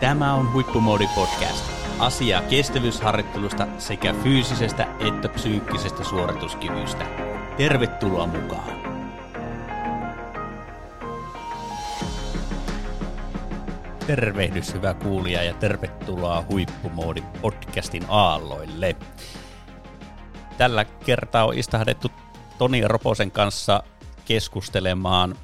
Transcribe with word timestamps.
Tämä 0.00 0.34
on 0.34 0.52
Huippumoodi 0.52 1.08
Podcast. 1.14 1.64
Asia 1.98 2.42
kestävyysharjoittelusta 2.42 3.66
sekä 3.78 4.14
fyysisestä 4.22 4.86
että 5.08 5.28
psyykkisestä 5.28 6.04
suorituskyvystä. 6.04 7.06
Tervetuloa 7.56 8.26
mukaan! 8.26 8.80
Tervehdys 14.06 14.74
hyvä 14.74 14.94
kuulija 14.94 15.42
ja 15.42 15.54
tervetuloa 15.54 16.44
Huippumoodi 16.50 17.22
podcastin 17.42 18.04
aalloille. 18.08 18.96
Tällä 20.58 20.84
kertaa 20.84 21.44
on 21.44 21.58
istahdettu 21.58 22.10
Toni 22.58 22.88
Roposen 22.88 23.30
kanssa 23.30 23.82
keskustelemaan 24.24 25.34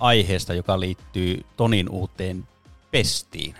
aiheesta, 0.00 0.54
joka 0.54 0.80
liittyy 0.80 1.46
Tonin 1.56 1.88
uuteen 1.90 2.48
pestiin. 2.94 3.54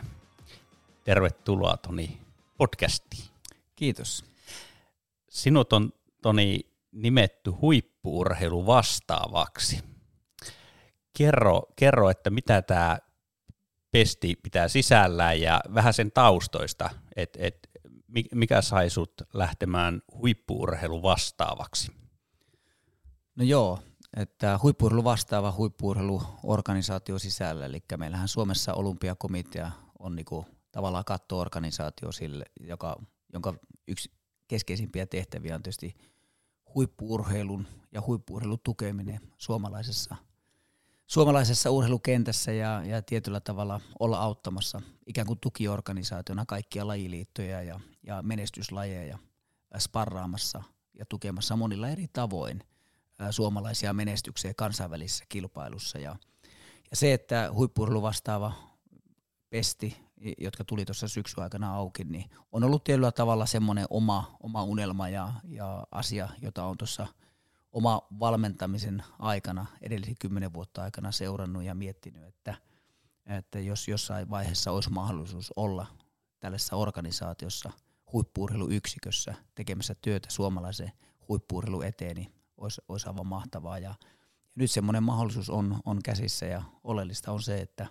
Tervetuloa 1.04 1.76
Toni 1.76 2.20
podcastiin. 2.56 3.24
Kiitos. 3.76 4.24
Sinut 5.30 5.72
on 5.72 5.92
Toni 6.22 6.60
nimetty 6.92 7.50
huippuurheilu 7.50 8.66
vastaavaksi. 8.66 9.84
Kerro, 11.18 11.62
kerro, 11.76 12.10
että 12.10 12.30
mitä 12.30 12.62
tämä 12.62 12.98
pesti 13.90 14.36
pitää 14.42 14.68
sisällään 14.68 15.40
ja 15.40 15.60
vähän 15.74 15.94
sen 15.94 16.12
taustoista, 16.12 16.90
että 17.16 17.38
et, 17.42 17.70
mikä 18.34 18.62
sai 18.62 18.90
sut 18.90 19.12
lähtemään 19.32 20.02
huippuurheilu 20.16 21.02
vastaavaksi? 21.02 21.92
No 23.36 23.44
joo, 23.44 23.78
että 24.16 24.58
huippuurheilu 24.62 25.04
vastaava 25.04 25.52
huippuurheiluorganisaatio 25.52 27.18
sisällä, 27.18 27.66
eli 27.66 27.82
meillähän 27.96 28.28
Suomessa 28.28 28.74
olympiakomitea 28.74 29.70
on 29.98 30.16
niinku 30.16 30.46
tavallaan 30.72 31.04
kattoorganisaatio 31.04 32.12
sille, 32.12 32.44
joka, 32.60 32.96
jonka 33.32 33.54
yksi 33.88 34.10
keskeisimpiä 34.48 35.06
tehtäviä 35.06 35.54
on 35.54 35.62
tietysti 35.62 35.94
huippuurheilun 36.74 37.66
ja 37.92 38.02
huippuurheilun 38.06 38.60
tukeminen 38.64 39.20
suomalaisessa, 39.38 40.16
suomalaisessa 41.06 41.70
urheilukentässä 41.70 42.52
ja, 42.52 42.82
ja 42.84 43.02
tietyllä 43.02 43.40
tavalla 43.40 43.80
olla 43.98 44.18
auttamassa 44.18 44.82
ikään 45.06 45.26
kuin 45.26 45.38
tukiorganisaationa 45.40 46.46
kaikkia 46.46 46.86
lajiliittoja 46.86 47.62
ja, 47.62 47.80
ja 48.06 48.22
menestyslajeja 48.22 49.18
sparraamassa 49.78 50.62
ja 50.98 51.06
tukemassa 51.06 51.56
monilla 51.56 51.88
eri 51.88 52.06
tavoin– 52.12 52.60
suomalaisia 53.30 53.92
menestyksiä 53.92 54.54
kansainvälisessä 54.56 55.24
kilpailussa. 55.28 55.98
Ja, 55.98 56.16
ja 56.90 56.96
se, 56.96 57.12
että 57.12 57.50
huippuurheilu 57.52 58.02
vastaava 58.02 58.52
pesti, 59.50 59.96
jotka 60.38 60.64
tuli 60.64 60.84
tuossa 60.84 61.08
syksyn 61.08 61.42
aikana 61.42 61.74
auki, 61.74 62.04
niin 62.04 62.30
on 62.52 62.64
ollut 62.64 62.84
tietyllä 62.84 63.12
tavalla 63.12 63.46
semmoinen 63.46 63.86
oma, 63.90 64.36
oma 64.42 64.62
unelma 64.62 65.08
ja, 65.08 65.32
ja 65.44 65.86
asia, 65.90 66.28
jota 66.42 66.64
on 66.64 66.78
tuossa 66.78 67.06
oma 67.72 68.02
valmentamisen 68.20 69.02
aikana, 69.18 69.66
edellisen 69.82 70.14
kymmenen 70.20 70.52
vuotta 70.52 70.82
aikana 70.82 71.12
seurannut 71.12 71.62
ja 71.62 71.74
miettinyt, 71.74 72.24
että, 72.24 72.54
että 73.26 73.60
jos 73.60 73.88
jossain 73.88 74.30
vaiheessa 74.30 74.72
olisi 74.72 74.90
mahdollisuus 74.90 75.52
olla 75.56 75.86
tällaisessa 76.40 76.76
organisaatiossa, 76.76 77.70
huippuurheiluyksikössä 78.12 79.34
tekemässä 79.54 79.94
työtä 79.94 80.28
suomalaisen 80.30 80.92
huippuurheilu 81.28 81.82
eteen, 81.82 82.16
niin 82.16 82.32
olisi, 82.56 82.80
olisi 82.88 83.08
aivan 83.08 83.26
mahtavaa. 83.26 83.78
Ja, 83.78 83.94
ja 84.54 84.60
nyt 84.60 84.70
semmoinen 84.70 85.02
mahdollisuus 85.02 85.50
on, 85.50 85.80
on 85.84 86.02
käsissä 86.04 86.46
ja 86.46 86.62
oleellista 86.84 87.32
on 87.32 87.42
se, 87.42 87.60
että 87.60 87.86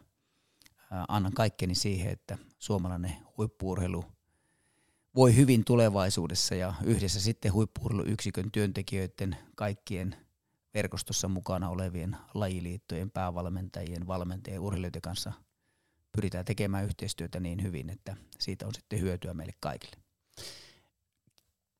annan 1.07 1.33
kaikkeni 1.33 1.75
siihen, 1.75 2.11
että 2.11 2.37
suomalainen 2.59 3.15
huippuurheilu 3.37 4.05
voi 5.15 5.35
hyvin 5.35 5.65
tulevaisuudessa 5.65 6.55
ja 6.55 6.73
yhdessä 6.83 7.21
sitten 7.21 7.53
huippuurheiluyksikön 7.53 8.51
työntekijöiden 8.51 9.37
kaikkien 9.55 10.15
verkostossa 10.73 11.27
mukana 11.27 11.69
olevien 11.69 12.17
lajiliittojen, 12.33 13.11
päävalmentajien, 13.11 14.07
valmentajien 14.07 14.61
urheilijoiden 14.61 15.01
kanssa 15.01 15.33
pyritään 16.11 16.45
tekemään 16.45 16.85
yhteistyötä 16.85 17.39
niin 17.39 17.63
hyvin, 17.63 17.89
että 17.89 18.17
siitä 18.39 18.67
on 18.67 18.73
sitten 18.73 19.01
hyötyä 19.01 19.33
meille 19.33 19.53
kaikille 19.59 20.02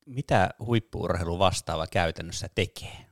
mitä 0.06 0.50
huippuurheilu 0.58 1.38
vastaava 1.38 1.86
käytännössä 1.86 2.48
tekee? 2.54 3.06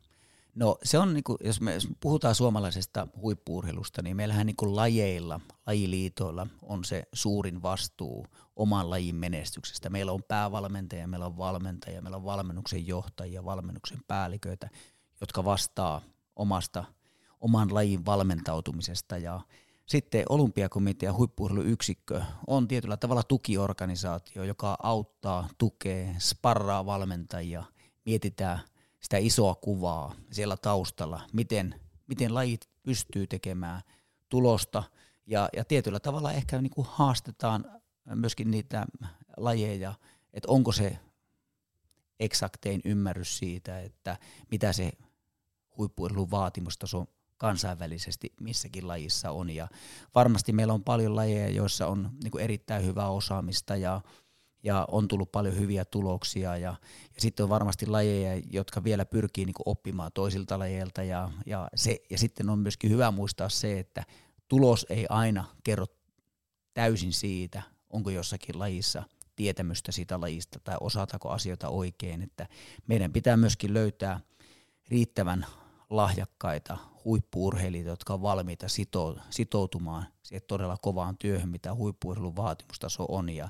No 0.54 0.78
se 0.82 0.98
on, 0.98 1.14
niin 1.14 1.24
kuin, 1.24 1.38
jos 1.44 1.60
me 1.60 1.78
puhutaan 2.00 2.34
suomalaisesta 2.34 3.08
huippuurheilusta, 3.22 4.02
niin 4.02 4.16
meillähän 4.16 4.46
niin 4.46 4.56
kuin 4.56 4.76
lajeilla, 4.76 5.40
lajiliitoilla 5.66 6.46
on 6.62 6.84
se 6.84 7.02
suurin 7.12 7.62
vastuu 7.62 8.26
oman 8.56 8.90
lajin 8.90 9.16
menestyksestä. 9.16 9.90
Meillä 9.90 10.12
on 10.12 10.22
päävalmentaja, 10.22 11.08
meillä 11.08 11.26
on 11.26 11.36
valmentaja, 11.36 12.02
meillä 12.02 12.16
on 12.16 12.24
valmennuksen 12.24 12.86
johtajia, 12.86 13.44
valmennuksen 13.44 13.98
päälliköitä, 14.06 14.70
jotka 15.20 15.44
vastaa 15.44 16.02
omasta, 16.36 16.84
oman 17.40 17.74
lajin 17.74 18.06
valmentautumisesta 18.06 19.18
ja 19.18 19.40
sitten 19.86 20.24
olympiakomitea 20.28 21.12
huippuurheiluyksikkö 21.12 22.22
on 22.46 22.68
tietyllä 22.68 22.96
tavalla 22.96 23.22
tukiorganisaatio, 23.22 24.44
joka 24.44 24.76
auttaa, 24.82 25.48
tukee, 25.58 26.16
sparraa 26.18 26.86
valmentajia, 26.86 27.64
mietitään 28.04 28.60
sitä 29.00 29.16
isoa 29.16 29.54
kuvaa 29.54 30.14
siellä 30.30 30.56
taustalla, 30.56 31.20
miten, 31.32 31.80
miten 32.06 32.34
lajit 32.34 32.68
pystyy 32.82 33.26
tekemään 33.26 33.82
tulosta. 34.28 34.82
Ja, 35.26 35.48
ja 35.56 35.64
tietyllä 35.64 36.00
tavalla 36.00 36.32
ehkä 36.32 36.62
niin 36.62 36.70
kuin 36.70 36.86
haastetaan 36.90 37.64
myöskin 38.04 38.50
niitä 38.50 38.86
lajeja, 39.36 39.94
että 40.32 40.48
onko 40.50 40.72
se 40.72 40.98
eksaktein 42.20 42.80
ymmärrys 42.84 43.38
siitä, 43.38 43.80
että 43.80 44.18
mitä 44.50 44.72
se 44.72 44.92
huippuurheilun 45.76 46.30
vaatimustaso 46.30 47.06
kansainvälisesti 47.42 48.32
missäkin 48.40 48.88
lajissa 48.88 49.30
on. 49.30 49.50
Ja 49.50 49.68
varmasti 50.14 50.52
meillä 50.52 50.72
on 50.72 50.84
paljon 50.84 51.16
lajeja, 51.16 51.50
joissa 51.50 51.86
on 51.86 52.10
niin 52.22 52.40
erittäin 52.40 52.84
hyvää 52.84 53.08
osaamista 53.08 53.76
ja, 53.76 54.00
ja 54.62 54.86
on 54.90 55.08
tullut 55.08 55.32
paljon 55.32 55.56
hyviä 55.56 55.84
tuloksia. 55.84 56.56
Ja, 56.56 56.74
ja 57.14 57.20
sitten 57.20 57.44
on 57.44 57.50
varmasti 57.50 57.86
lajeja, 57.86 58.42
jotka 58.50 58.84
vielä 58.84 59.04
pyrkii 59.04 59.44
niin 59.44 59.54
oppimaan 59.64 60.10
toisilta 60.14 60.58
lajeilta. 60.58 61.02
Ja, 61.02 61.30
ja, 61.46 61.68
se, 61.74 61.98
ja 62.10 62.18
sitten 62.18 62.50
on 62.50 62.58
myöskin 62.58 62.90
hyvä 62.90 63.10
muistaa 63.10 63.48
se, 63.48 63.78
että 63.78 64.04
tulos 64.48 64.86
ei 64.90 65.06
aina 65.08 65.44
kerro 65.64 65.86
täysin 66.74 67.12
siitä, 67.12 67.62
onko 67.90 68.10
jossakin 68.10 68.58
lajissa 68.58 69.02
tietämystä 69.36 69.92
siitä 69.92 70.20
lajista 70.20 70.58
tai 70.64 70.76
osataako 70.80 71.28
asioita 71.28 71.68
oikein. 71.68 72.22
Että 72.22 72.46
meidän 72.86 73.12
pitää 73.12 73.36
myöskin 73.36 73.74
löytää 73.74 74.20
riittävän 74.88 75.46
lahjakkaita 75.90 76.91
huippuurheilijoita, 77.04 77.90
jotka 77.90 78.14
on 78.14 78.22
valmiita 78.22 78.66
sitoutumaan 79.30 80.06
siihen 80.22 80.42
todella 80.48 80.76
kovaan 80.76 81.16
työhön, 81.18 81.48
mitä 81.48 81.74
huippuurheilun 81.74 82.36
vaatimustaso 82.36 83.06
on. 83.08 83.28
Ja 83.28 83.48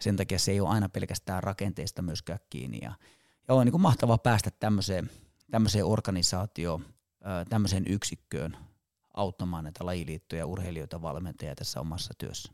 sen 0.00 0.16
takia 0.16 0.38
se 0.38 0.52
ei 0.52 0.60
ole 0.60 0.68
aina 0.68 0.88
pelkästään 0.88 1.42
rakenteista 1.42 2.02
myöskään 2.02 2.38
kiinni. 2.50 2.78
Ja, 2.82 2.92
ja 3.48 3.54
on 3.54 3.66
niin 3.66 3.72
kuin 3.72 3.82
mahtavaa 3.82 4.18
päästä 4.18 4.50
tämmöiseen, 4.50 5.10
tämmöiseen 5.50 5.84
organisaatioon, 5.84 6.84
tämmöiseen 7.48 7.84
yksikköön 7.88 8.56
auttamaan 9.14 9.64
näitä 9.64 9.86
lajiliittoja 9.86 10.42
ja 10.42 10.46
urheilijoita 10.46 11.02
valmentajia 11.02 11.54
tässä 11.54 11.80
omassa 11.80 12.14
työssä. 12.18 12.52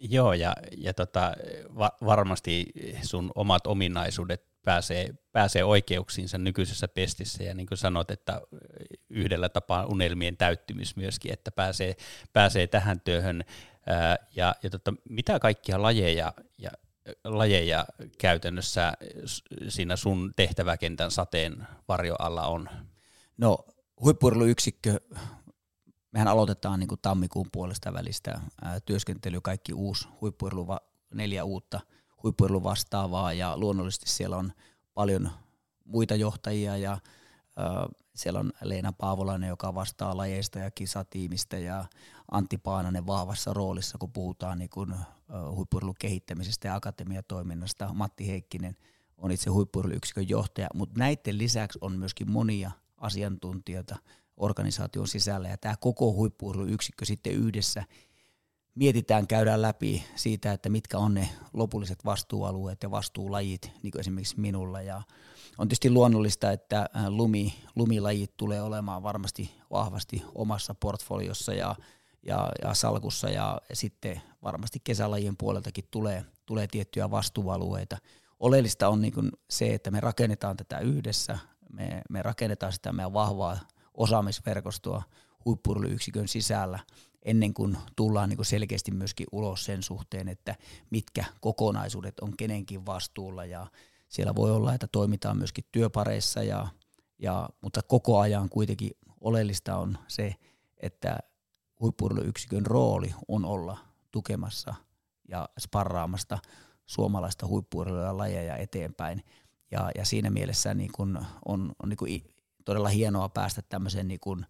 Joo, 0.00 0.32
ja, 0.32 0.54
ja 0.76 0.94
tota, 0.94 1.32
va- 1.78 1.96
varmasti 2.04 2.66
sun 3.02 3.30
omat 3.34 3.66
ominaisuudet 3.66 4.47
pääsee, 4.68 5.14
pääsee 5.32 5.64
oikeuksiinsa 5.64 6.38
nykyisessä 6.38 6.88
pestissä 6.88 7.44
ja 7.44 7.54
niin 7.54 7.66
kuin 7.66 7.78
sanot, 7.78 8.10
että 8.10 8.40
yhdellä 9.10 9.48
tapaa 9.48 9.86
unelmien 9.86 10.36
täyttymys 10.36 10.96
myöskin, 10.96 11.32
että 11.32 11.50
pääsee, 11.50 11.96
pääsee 12.32 12.66
tähän 12.66 13.00
työhön 13.00 13.44
ää, 13.86 14.16
ja, 14.36 14.54
ja 14.62 14.70
tota, 14.70 14.94
mitä 15.08 15.38
kaikkia 15.38 15.82
lajeja 15.82 16.32
ja 16.58 16.70
lajeja 17.24 17.86
käytännössä 18.18 18.92
siinä 19.68 19.96
sun 19.96 20.32
tehtäväkentän 20.36 21.10
sateen 21.10 21.66
varjo 21.88 22.16
alla 22.18 22.46
on? 22.46 22.68
No 23.38 23.58
huippuurheiluyksikkö, 24.00 25.00
mehän 26.12 26.28
aloitetaan 26.28 26.80
niin 26.80 26.88
kuin 26.88 27.00
tammikuun 27.02 27.48
puolesta 27.52 27.92
välistä 27.92 28.40
ää, 28.62 28.80
työskentely, 28.80 29.40
kaikki 29.40 29.72
uusi 29.72 30.08
huippuurheilu, 30.20 30.66
neljä 31.14 31.44
uutta– 31.44 31.80
huippuilu 32.22 32.62
vastaavaa 32.64 33.32
ja 33.32 33.56
luonnollisesti 33.56 34.10
siellä 34.10 34.36
on 34.36 34.52
paljon 34.98 35.30
muita 35.84 36.14
johtajia 36.14 36.76
ja 36.76 36.98
siellä 38.14 38.40
on 38.40 38.52
Leena 38.62 38.92
Paavolainen, 38.92 39.48
joka 39.48 39.74
vastaa 39.74 40.16
lajeista 40.16 40.58
ja 40.58 40.70
kisatiimistä 40.70 41.58
ja 41.58 41.84
Antti 42.30 42.58
Paananen 42.58 43.06
vahvassa 43.06 43.52
roolissa, 43.52 43.98
kun 43.98 44.12
puhutaan 44.12 44.58
niin 44.58 44.70
kuin, 44.70 44.92
äh, 44.92 45.00
huippuurheilun 45.54 45.94
kehittämisestä 45.98 46.68
ja 46.68 46.74
akatemiatoiminnasta. 46.74 47.94
Matti 47.94 48.28
Heikkinen 48.28 48.76
on 49.16 49.30
itse 49.30 49.50
huippuurheiluyksikön 49.50 50.28
johtaja, 50.28 50.68
mutta 50.74 50.98
näiden 50.98 51.38
lisäksi 51.38 51.78
on 51.82 51.98
myöskin 51.98 52.30
monia 52.30 52.70
asiantuntijoita 52.96 53.96
organisaation 54.36 55.08
sisällä 55.08 55.48
ja 55.48 55.56
tämä 55.58 55.74
koko 55.80 56.12
huippuurheiluyksikkö 56.12 57.04
sitten 57.04 57.32
yhdessä 57.32 57.84
mietitään, 58.78 59.26
käydään 59.26 59.62
läpi 59.62 60.04
siitä, 60.16 60.52
että 60.52 60.68
mitkä 60.68 60.98
on 60.98 61.14
ne 61.14 61.28
lopulliset 61.52 62.04
vastuualueet 62.04 62.82
ja 62.82 62.90
vastuulajit, 62.90 63.70
niin 63.82 63.90
kuin 63.90 64.00
esimerkiksi 64.00 64.40
minulla. 64.40 64.82
Ja 64.82 65.02
on 65.58 65.68
tietysti 65.68 65.90
luonnollista, 65.90 66.52
että 66.52 66.88
lumi, 67.08 67.54
lumilajit 67.76 68.36
tulee 68.36 68.62
olemaan 68.62 69.02
varmasti 69.02 69.50
vahvasti 69.70 70.22
omassa 70.34 70.74
portfoliossa 70.74 71.54
ja, 71.54 71.76
ja, 72.22 72.48
ja 72.62 72.74
salkussa 72.74 73.30
ja 73.30 73.60
sitten 73.72 74.22
varmasti 74.42 74.80
kesälajien 74.84 75.36
puoleltakin 75.36 75.84
tulee, 75.90 76.24
tulee 76.46 76.66
tiettyjä 76.66 77.10
vastuualueita. 77.10 77.96
Oleellista 78.40 78.88
on 78.88 79.02
niin 79.02 79.12
kuin 79.12 79.30
se, 79.50 79.74
että 79.74 79.90
me 79.90 80.00
rakennetaan 80.00 80.56
tätä 80.56 80.78
yhdessä, 80.78 81.38
me, 81.72 82.02
me 82.10 82.22
rakennetaan 82.22 82.72
sitä 82.72 82.92
meidän 82.92 83.12
vahvaa 83.12 83.58
osaamisverkostoa 83.94 85.02
huippuurheiluyksikön 85.44 86.28
sisällä 86.28 86.78
ennen 87.22 87.54
kuin 87.54 87.78
tullaan 87.96 88.28
niin 88.28 88.36
kuin 88.36 88.46
selkeästi 88.46 88.90
myöskin 88.90 89.26
ulos 89.32 89.64
sen 89.64 89.82
suhteen, 89.82 90.28
että 90.28 90.54
mitkä 90.90 91.24
kokonaisuudet 91.40 92.20
on 92.20 92.36
kenenkin 92.36 92.86
vastuulla 92.86 93.44
ja 93.44 93.66
siellä 94.08 94.34
voi 94.34 94.50
olla, 94.50 94.74
että 94.74 94.86
toimitaan 94.86 95.38
myöskin 95.38 95.64
työpareissa, 95.72 96.42
ja, 96.42 96.68
ja, 97.18 97.48
mutta 97.60 97.80
koko 97.82 98.18
ajan 98.18 98.48
kuitenkin 98.48 98.90
oleellista 99.20 99.76
on 99.76 99.98
se, 100.08 100.34
että 100.82 101.18
huippuurheiluyksikön 101.80 102.66
rooli 102.66 103.14
on 103.28 103.44
olla 103.44 103.78
tukemassa 104.10 104.74
ja 105.28 105.48
sparraamasta 105.60 106.38
suomalaista 106.86 107.46
huippuurheilua 107.46 108.16
lajeja 108.16 108.56
eteenpäin. 108.56 109.24
Ja, 109.70 109.90
ja 109.94 110.04
siinä 110.04 110.30
mielessä 110.30 110.74
niin 110.74 110.92
kun 110.92 111.26
on, 111.44 111.72
on 111.82 111.88
niin 111.88 111.96
kun 111.96 112.08
todella 112.64 112.88
hienoa 112.88 113.28
päästä 113.28 113.62
tämmöiseen 113.62 114.08
niin 114.08 114.20
kun 114.20 114.46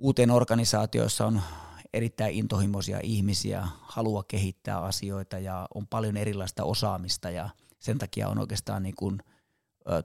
uuteen 0.00 0.30
organisaatioon, 0.30 1.04
jossa 1.04 1.26
on 1.26 1.42
erittäin 1.92 2.34
intohimoisia 2.34 3.00
ihmisiä, 3.02 3.68
halua 3.80 4.24
kehittää 4.28 4.78
asioita 4.78 5.38
ja 5.38 5.68
on 5.74 5.86
paljon 5.86 6.16
erilaista 6.16 6.64
osaamista 6.64 7.30
ja 7.30 7.50
sen 7.78 7.98
takia 7.98 8.28
on 8.28 8.38
oikeastaan 8.38 8.82
niin 8.82 8.96
kuin, 8.96 9.18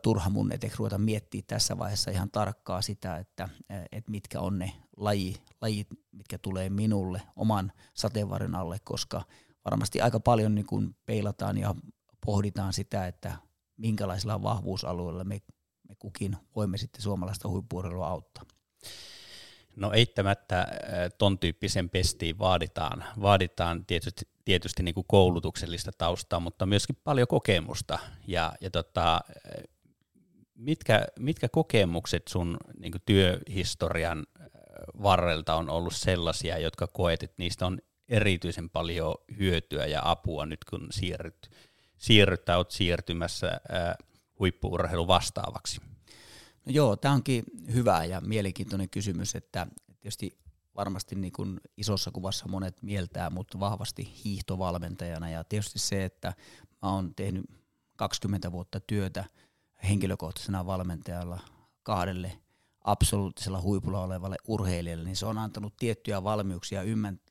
turha 0.01 0.29
mun 0.29 0.51
eteen 0.51 0.73
ruveta 0.77 0.97
miettiä 0.97 1.41
tässä 1.47 1.77
vaiheessa 1.77 2.11
ihan 2.11 2.31
tarkkaa 2.31 2.81
sitä, 2.81 3.17
että, 3.17 3.49
että 3.91 4.11
mitkä 4.11 4.39
on 4.39 4.59
ne 4.59 4.71
laji, 4.97 5.37
lajit, 5.61 5.87
mitkä 6.11 6.37
tulee 6.37 6.69
minulle 6.69 7.21
oman 7.35 7.71
sateenvarjon 7.93 8.55
alle, 8.55 8.77
koska 8.83 9.21
varmasti 9.65 10.01
aika 10.01 10.19
paljon 10.19 10.55
niin 10.55 10.65
kuin 10.65 10.95
peilataan 11.05 11.57
ja 11.57 11.75
pohditaan 12.25 12.73
sitä, 12.73 13.07
että 13.07 13.37
minkälaisilla 13.77 14.43
vahvuusalueilla 14.43 15.23
me, 15.23 15.41
me 15.89 15.95
kukin 15.99 16.37
voimme 16.55 16.77
sitten 16.77 17.01
suomalaista 17.01 17.49
huippuurheilua 17.49 18.07
auttaa. 18.07 18.43
No 19.75 19.91
eittämättä 19.91 20.59
äh, 20.59 20.67
ton 21.17 21.39
tyyppisen 21.39 21.89
pestiin 21.89 22.39
vaaditaan, 22.39 23.03
vaaditaan 23.21 23.85
tietysti, 23.85 24.27
tietysti 24.45 24.83
niin 24.83 24.95
kuin 24.95 25.05
koulutuksellista 25.07 25.91
taustaa, 25.97 26.39
mutta 26.39 26.65
myöskin 26.65 26.97
paljon 27.03 27.27
kokemusta. 27.27 27.99
Ja, 28.27 28.53
ja 28.61 28.71
tota, 28.71 29.15
äh, 29.15 29.63
mitkä, 30.55 31.05
mitkä 31.19 31.49
kokemukset 31.49 32.27
sun 32.27 32.57
niin 32.79 32.91
kuin 32.91 33.01
työhistorian 33.05 34.25
äh, 34.41 34.47
varrelta 35.03 35.55
on 35.55 35.69
ollut 35.69 35.95
sellaisia, 35.95 36.57
jotka 36.57 36.87
koet, 36.87 37.23
että 37.23 37.35
niistä 37.37 37.65
on 37.65 37.79
erityisen 38.09 38.69
paljon 38.69 39.15
hyötyä 39.39 39.85
ja 39.85 40.01
apua 40.03 40.45
nyt 40.45 40.63
kun 40.69 40.87
siirryt, 40.91 41.49
siirryt 41.97 42.45
tai 42.45 42.57
olet 42.57 42.71
siirtymässä 42.71 43.47
äh, 43.47 43.95
huippuurheilun 44.39 45.07
vastaavaksi? 45.07 45.81
No 46.65 46.71
joo, 46.71 46.95
tämä 46.95 47.13
onkin 47.13 47.43
hyvä 47.73 48.05
ja 48.05 48.21
mielenkiintoinen 48.21 48.89
kysymys, 48.89 49.35
että 49.35 49.67
tietysti 50.01 50.37
varmasti 50.75 51.15
niin 51.15 51.33
kuin 51.33 51.61
isossa 51.77 52.11
kuvassa 52.11 52.47
monet 52.47 52.81
mieltää, 52.81 53.29
mutta 53.29 53.59
vahvasti 53.59 54.13
hiihtovalmentajana 54.25 55.29
ja 55.29 55.43
tietysti 55.43 55.79
se, 55.79 56.05
että 56.05 56.33
mä 56.81 56.93
oon 56.93 57.15
tehnyt 57.15 57.45
20 57.95 58.51
vuotta 58.51 58.79
työtä 58.79 59.25
henkilökohtaisena 59.89 60.65
valmentajalla 60.65 61.39
kahdelle 61.83 62.31
absoluuttisella 62.81 63.61
huipulla 63.61 64.03
olevalle 64.03 64.37
urheilijalle, 64.47 65.03
niin 65.03 65.15
se 65.15 65.25
on 65.25 65.37
antanut 65.37 65.77
tiettyjä 65.77 66.23
valmiuksia 66.23 66.81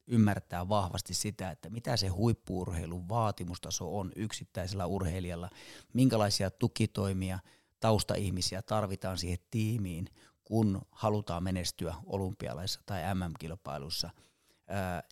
ymmärtää 0.07 0.69
vahvasti 0.69 1.15
sitä, 1.15 1.51
että 1.51 1.71
mitä 1.71 1.97
se 1.97 2.09
huippuurheilun 2.09 3.09
vaatimustaso 3.09 3.99
on 3.99 4.13
yksittäisellä 4.17 4.87
urheilijalla, 4.87 5.51
minkälaisia 5.93 6.51
tukitoimia– 6.51 7.39
taustaihmisiä 7.85 8.63
tarvitaan 8.63 9.19
siihen 9.19 9.39
tiimiin, 9.51 10.07
kun 10.45 10.83
halutaan 10.91 11.43
menestyä 11.43 11.95
olympialaisissa 12.07 12.81
tai 12.87 13.15
MM-kilpailussa. 13.15 14.11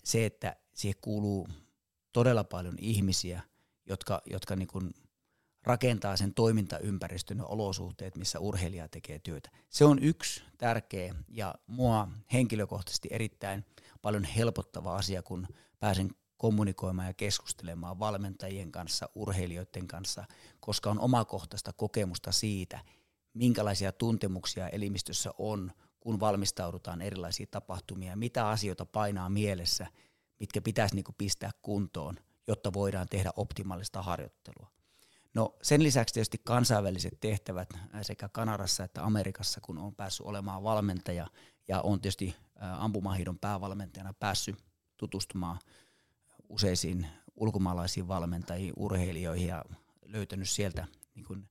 Se, 0.04 0.26
että 0.26 0.56
siihen 0.74 1.00
kuuluu 1.00 1.48
todella 2.12 2.44
paljon 2.44 2.74
ihmisiä, 2.78 3.42
jotka, 3.86 4.22
jotka 4.26 4.56
niin 4.56 4.68
kuin 4.68 4.90
rakentaa 5.62 6.16
sen 6.16 6.34
toimintaympäristön 6.34 7.38
ja 7.38 7.44
olosuhteet, 7.44 8.16
missä 8.16 8.38
urheilija 8.38 8.88
tekee 8.88 9.18
työtä. 9.18 9.50
Se 9.70 9.84
on 9.84 9.98
yksi 10.02 10.42
tärkeä 10.58 11.14
ja 11.28 11.54
mua 11.66 12.08
henkilökohtaisesti 12.32 13.08
erittäin 13.12 13.64
paljon 14.02 14.24
helpottava 14.24 14.96
asia, 14.96 15.22
kun 15.22 15.46
pääsen 15.80 16.10
kommunikoimaan 16.42 17.08
ja 17.08 17.14
keskustelemaan 17.14 17.98
valmentajien 17.98 18.72
kanssa, 18.72 19.08
urheilijoiden 19.14 19.86
kanssa, 19.86 20.24
koska 20.60 20.90
on 20.90 21.00
omakohtaista 21.00 21.72
kokemusta 21.72 22.32
siitä, 22.32 22.80
minkälaisia 23.34 23.92
tuntemuksia 23.92 24.68
elimistössä 24.68 25.30
on, 25.38 25.72
kun 26.00 26.20
valmistaudutaan 26.20 27.02
erilaisiin 27.02 27.48
tapahtumia, 27.50 28.16
mitä 28.16 28.48
asioita 28.48 28.86
painaa 28.86 29.28
mielessä, 29.28 29.86
mitkä 30.40 30.60
pitäisi 30.60 30.94
niin 30.94 31.04
pistää 31.18 31.50
kuntoon, 31.62 32.16
jotta 32.46 32.72
voidaan 32.72 33.06
tehdä 33.10 33.30
optimaalista 33.36 34.02
harjoittelua. 34.02 34.70
No 35.34 35.56
sen 35.62 35.82
lisäksi 35.82 36.14
tietysti 36.14 36.40
kansainväliset 36.44 37.20
tehtävät 37.20 37.68
sekä 38.02 38.28
Kanadassa 38.28 38.84
että 38.84 39.04
Amerikassa, 39.04 39.60
kun 39.60 39.78
on 39.78 39.94
päässyt 39.94 40.26
olemaan 40.26 40.62
valmentaja 40.62 41.26
ja 41.68 41.80
on 41.80 42.00
tietysti 42.00 42.36
ampumahidon 42.60 43.38
päävalmentajana 43.38 44.12
päässyt 44.12 44.64
tutustumaan 44.96 45.58
useisiin 46.52 47.06
ulkomaalaisiin 47.36 48.08
valmentajiin, 48.08 48.72
urheilijoihin 48.76 49.48
ja 49.48 49.64
löytänyt 50.06 50.50
sieltä 50.50 50.86
niin 51.14 51.24
kuin 51.24 51.48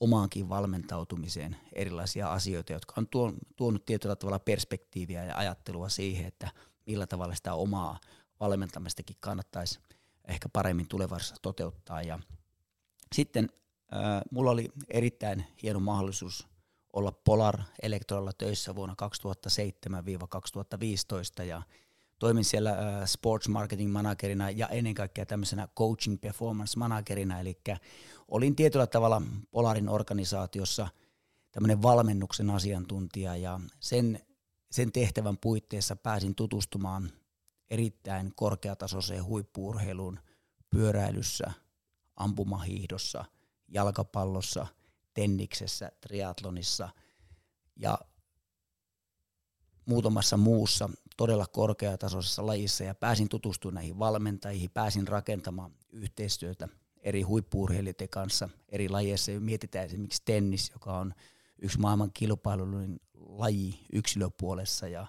omaankin 0.00 0.48
valmentautumiseen 0.48 1.56
erilaisia 1.72 2.32
asioita, 2.32 2.72
jotka 2.72 2.94
on 2.96 3.08
tuonut 3.56 3.86
tietyllä 3.86 4.16
tavalla 4.16 4.38
perspektiiviä 4.38 5.24
ja 5.24 5.36
ajattelua 5.36 5.88
siihen, 5.88 6.26
että 6.26 6.50
millä 6.86 7.06
tavalla 7.06 7.34
sitä 7.34 7.54
omaa 7.54 7.98
valmentamistakin 8.40 9.16
kannattaisi 9.20 9.78
ehkä 10.28 10.48
paremmin 10.48 10.88
tulevaisuudessa 10.88 11.42
toteuttaa. 11.42 12.02
Ja 12.02 12.18
sitten 13.14 13.48
äh, 13.94 14.22
mulla 14.30 14.50
oli 14.50 14.68
erittäin 14.88 15.44
hieno 15.62 15.80
mahdollisuus 15.80 16.48
olla 16.92 17.12
Polar 17.12 17.60
Electrolla 17.82 18.32
töissä 18.32 18.74
vuonna 18.74 18.94
2007-2015 21.40 21.42
ja 21.42 21.62
toimin 22.18 22.44
siellä 22.44 22.70
äh, 22.70 23.06
sports 23.06 23.48
marketing 23.48 23.92
managerina 23.92 24.50
ja 24.50 24.68
ennen 24.68 24.94
kaikkea 24.94 25.26
tämmöisenä 25.26 25.68
coaching 25.76 26.20
performance 26.20 26.78
managerina, 26.78 27.40
eli 27.40 27.58
olin 28.28 28.56
tietyllä 28.56 28.86
tavalla 28.86 29.22
Polarin 29.50 29.88
organisaatiossa 29.88 30.88
tämmöinen 31.52 31.82
valmennuksen 31.82 32.50
asiantuntija 32.50 33.36
ja 33.36 33.60
sen, 33.80 34.20
sen 34.70 34.92
tehtävän 34.92 35.38
puitteissa 35.38 35.96
pääsin 35.96 36.34
tutustumaan 36.34 37.10
erittäin 37.70 38.32
korkeatasoiseen 38.36 39.24
huippuurheiluun 39.24 40.18
pyöräilyssä, 40.70 41.52
ampumahiihdossa, 42.16 43.24
jalkapallossa, 43.68 44.66
tenniksessä, 45.14 45.92
triatlonissa 46.00 46.88
ja 47.76 47.98
muutamassa 49.86 50.36
muussa 50.36 50.90
todella 51.16 51.46
korkeatasoisessa 51.46 52.46
lajissa 52.46 52.84
ja 52.84 52.94
pääsin 52.94 53.28
tutustumaan 53.28 53.74
näihin 53.74 53.98
valmentajiin, 53.98 54.70
pääsin 54.70 55.08
rakentamaan 55.08 55.72
yhteistyötä 55.92 56.68
eri 57.04 57.22
huippuurheilijoiden 57.22 58.08
kanssa 58.08 58.48
eri 58.68 58.88
lajeissa. 58.88 59.32
Mietitään 59.40 59.86
esimerkiksi 59.86 60.22
tennis, 60.24 60.70
joka 60.70 60.98
on 60.98 61.14
yksi 61.58 61.78
maailman 61.78 62.12
kilpailullinen 62.14 63.00
laji 63.14 63.86
yksilöpuolessa 63.92 64.88
ja 64.88 65.06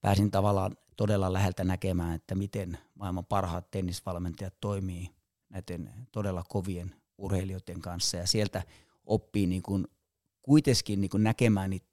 pääsin 0.00 0.30
tavallaan 0.30 0.76
todella 0.96 1.32
läheltä 1.32 1.64
näkemään, 1.64 2.14
että 2.14 2.34
miten 2.34 2.78
maailman 2.94 3.26
parhaat 3.26 3.70
tennisvalmentajat 3.70 4.54
toimii 4.60 5.10
näiden 5.48 5.92
todella 6.12 6.44
kovien 6.48 6.94
urheilijoiden 7.18 7.80
kanssa 7.80 8.16
ja 8.16 8.26
sieltä 8.26 8.62
oppii 9.06 9.46
niin 9.46 9.62
kuin 9.62 9.88
kuitenkin 10.42 11.00
niin 11.00 11.10
kuin 11.10 11.22
näkemään 11.22 11.70
niitä 11.70 11.86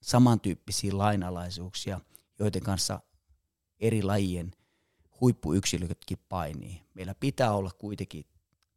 samantyyppisiä 0.00 0.98
lainalaisuuksia, 0.98 2.00
joiden 2.38 2.62
kanssa 2.62 3.00
eri 3.80 4.02
lajien 4.02 4.50
huippuyksilötkin 5.20 6.18
painii. 6.28 6.82
Meillä 6.94 7.14
pitää 7.14 7.52
olla 7.52 7.70
kuitenkin 7.78 8.24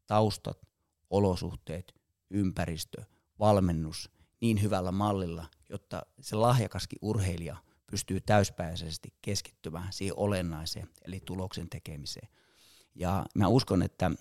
taustat, 0.08 0.68
olosuhteet, 1.10 1.96
ympäristö, 2.30 3.04
valmennus 3.40 4.10
niin 4.42 4.62
hyvällä 4.62 4.92
mallilla, 4.92 5.46
jotta 5.70 6.06
se 6.20 6.36
lahjakaskin 6.36 7.00
urheilija 7.02 7.58
pystyy 7.92 8.22
täyspäisesti 8.22 9.14
keskittymään 9.22 9.94
siihen 9.94 10.18
olennaiseen, 10.18 10.90
eli 11.06 11.22
tuloksen 11.26 11.70
tekemiseen. 11.70 12.28
Ja 12.96 13.26
mä 13.36 13.48
uskon, 13.48 13.82
että 13.82 14.12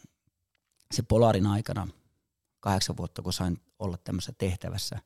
se 0.94 1.02
Polarin 1.02 1.46
aikana, 1.46 1.88
kahdeksan 2.60 2.96
vuotta 2.96 3.22
kun 3.22 3.32
sain 3.32 3.60
olla 3.78 3.96
tämmöisessä 3.96 4.32
tehtävässä 4.38 4.98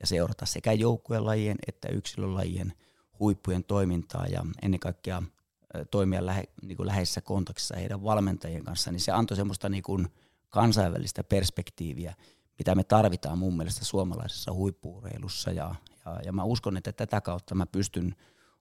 ja 0.00 0.06
seurata 0.06 0.46
sekä 0.46 0.72
joukkueen 0.72 1.26
lajien 1.26 1.58
että 1.66 1.88
yksilölajien 1.88 2.72
huippujen 3.20 3.64
toimintaa 3.64 4.26
ja 4.26 4.46
ennen 4.62 4.80
kaikkea 4.80 5.22
toimia 5.90 6.26
lähe, 6.26 6.44
niin 6.62 6.76
kuin 6.76 6.86
läheisessä 6.86 7.20
kontaktissa 7.20 7.76
heidän 7.76 8.04
valmentajien 8.04 8.64
kanssa, 8.64 8.92
niin 8.92 9.00
se 9.00 9.12
antoi 9.12 9.36
semmoista 9.36 9.68
niin 9.68 9.82
kuin 9.82 10.08
kansainvälistä 10.48 11.24
perspektiiviä, 11.24 12.14
mitä 12.58 12.74
me 12.74 12.84
tarvitaan 12.84 13.38
mun 13.38 13.56
mielestä 13.56 13.84
suomalaisessa 13.84 14.52
huippuureilussa. 14.52 15.50
Ja, 15.50 15.74
ja, 16.06 16.20
ja 16.24 16.32
mä 16.32 16.44
uskon, 16.44 16.76
että 16.76 16.92
tätä 16.92 17.20
kautta 17.20 17.54
mä 17.54 17.66
pystyn 17.66 18.14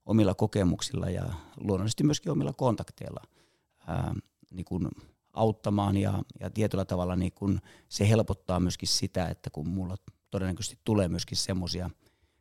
omilla 0.05 0.35
kokemuksilla 0.35 1.09
ja 1.09 1.23
luonnollisesti 1.57 2.03
myöskin 2.03 2.31
omilla 2.31 2.53
kontakteilla 2.53 3.21
ää, 3.87 4.13
niin 4.51 4.65
kuin 4.65 4.87
auttamaan 5.33 5.97
ja, 5.97 6.23
ja 6.39 6.49
tietyllä 6.49 6.85
tavalla 6.85 7.15
niin 7.15 7.31
kuin 7.31 7.61
se 7.89 8.09
helpottaa 8.09 8.59
myöskin 8.59 8.89
sitä, 8.89 9.27
että 9.27 9.49
kun 9.49 9.67
mulla 9.67 9.95
todennäköisesti 10.31 10.79
tulee 10.83 11.07
myöskin 11.07 11.37
semmoisia 11.37 11.89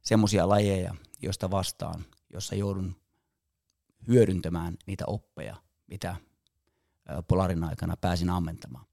semmoisia 0.07 0.49
lajeja, 0.49 0.95
joista 1.23 1.51
vastaan, 1.51 2.05
jossa 2.33 2.55
joudun 2.55 2.97
hyödyntämään 4.09 4.77
niitä 4.87 5.05
oppeja, 5.07 5.57
mitä 5.87 6.17
Polarin 7.29 7.65
aikana 7.65 7.97
pääsin 7.97 8.31
ammentamaan. 8.31 8.85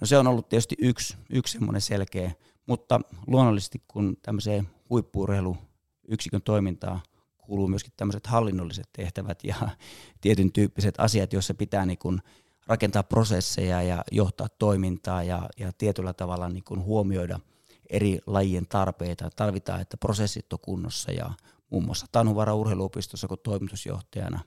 No 0.00 0.06
se 0.06 0.18
on 0.18 0.26
ollut 0.26 0.48
tietysti 0.48 0.74
yksi, 0.78 1.16
yksi 1.30 1.52
semmoinen 1.52 1.82
selkeä, 1.82 2.32
mutta 2.66 3.00
luonnollisesti 3.26 3.82
kun 3.88 4.16
tämmöiseen 4.22 4.68
huippuurheiluyksikön 4.90 6.42
toimintaan 6.42 7.00
kuuluu 7.38 7.68
myöskin 7.68 7.92
tämmöiset 7.96 8.26
hallinnolliset 8.26 8.88
tehtävät 8.92 9.44
ja 9.44 9.56
tietyn 10.20 10.52
tyyppiset 10.52 10.94
asiat, 10.98 11.32
joissa 11.32 11.54
pitää 11.54 11.86
niin 11.86 11.98
kuin 11.98 12.22
rakentaa 12.66 13.02
prosesseja 13.02 13.82
ja 13.82 14.04
johtaa 14.12 14.48
toimintaa 14.48 15.22
ja, 15.22 15.48
ja 15.58 15.72
tietyllä 15.78 16.12
tavalla 16.12 16.48
niin 16.48 16.64
kuin 16.64 16.82
huomioida 16.82 17.40
eri 17.90 18.18
lajien 18.26 18.66
tarpeita. 18.68 19.30
Tarvitaan, 19.36 19.80
että 19.80 19.96
prosessit 19.96 20.52
on 20.52 20.58
kunnossa 20.62 21.12
ja 21.12 21.30
muun 21.70 21.84
muassa 21.84 22.06
Tanhuvara 22.12 22.54
urheiluopistossa 22.54 23.28
kun 23.28 23.38
toimitusjohtajana 23.42 24.40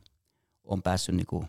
on 0.64 0.82
päässyt 0.82 1.16
niin 1.16 1.28
kuin 1.28 1.48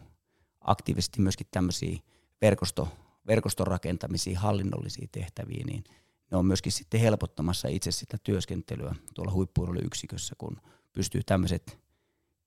aktiivisesti 0.60 1.20
myöskin 1.20 1.46
tämmöisiä 1.50 1.98
verkosto, 2.40 2.88
verkoston 3.26 3.66
rakentamisiin, 3.66 4.36
hallinnollisiin 4.36 5.08
tehtäviin, 5.12 5.66
niin 5.66 5.84
ne 6.30 6.36
on 6.36 6.46
myöskin 6.46 6.72
sitten 6.72 7.00
helpottamassa 7.00 7.68
itse 7.68 7.90
sitä 7.90 8.16
työskentelyä 8.24 8.94
tuolla 9.14 9.32
huippuurheiluyksikössä, 9.32 10.34
kun 10.38 10.60
pystyy 10.92 11.22
tämmöiset 11.26 11.78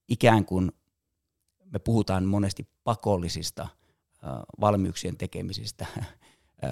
ikään 0.07 0.45
kuin 0.45 0.71
me 1.65 1.79
puhutaan 1.79 2.25
monesti 2.25 2.67
pakollisista 2.83 3.67
valmiuksien 4.59 5.17
tekemisistä 5.17 5.85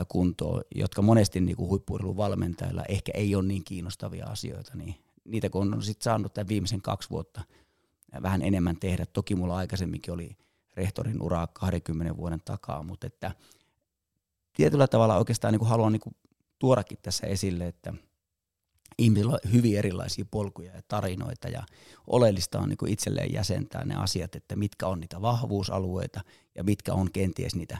kuntoon, 0.07 0.61
jotka 0.75 1.01
monesti 1.01 1.41
niin 1.41 1.55
kuin 1.55 1.81
valmentajilla 2.17 2.83
ehkä 2.89 3.11
ei 3.15 3.35
ole 3.35 3.43
niin 3.43 3.63
kiinnostavia 3.63 4.25
asioita, 4.25 4.71
niin 4.75 4.95
niitä 5.25 5.49
kun 5.49 5.73
on 5.73 5.83
sitten 5.83 6.03
saanut 6.03 6.33
tämän 6.33 6.47
viimeisen 6.47 6.81
kaksi 6.81 7.09
vuotta 7.09 7.41
vähän 8.21 8.41
enemmän 8.41 8.77
tehdä. 8.77 9.05
Toki 9.05 9.35
mulla 9.35 9.57
aikaisemminkin 9.57 10.13
oli 10.13 10.37
rehtorin 10.75 11.21
uraa 11.21 11.47
20 11.47 12.17
vuoden 12.17 12.41
takaa, 12.45 12.83
mutta 12.83 13.07
että 13.07 13.31
tietyllä 14.53 14.87
tavalla 14.87 15.17
oikeastaan 15.17 15.51
niin 15.51 15.59
kuin 15.59 15.69
haluan 15.69 15.91
niin 15.91 16.01
kuin 16.01 16.15
tuodakin 16.59 16.97
tässä 17.01 17.27
esille, 17.27 17.67
että 17.67 17.93
ihmisillä 18.97 19.31
on 19.31 19.51
hyvin 19.53 19.77
erilaisia 19.77 20.25
polkuja 20.31 20.75
ja 20.75 20.81
tarinoita 20.87 21.47
ja 21.47 21.63
oleellista 22.07 22.59
on 22.59 22.69
niin 22.69 22.87
itselleen 22.87 23.33
jäsentää 23.33 23.85
ne 23.85 23.95
asiat, 23.95 24.35
että 24.35 24.55
mitkä 24.55 24.87
on 24.87 24.99
niitä 24.99 25.21
vahvuusalueita 25.21 26.21
ja 26.55 26.63
mitkä 26.63 26.93
on 26.93 27.11
kenties 27.11 27.55
niitä 27.55 27.77